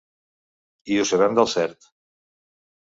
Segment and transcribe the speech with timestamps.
[0.95, 1.93] I ho sabem del cert.